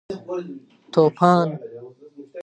[0.91, 1.47] توپان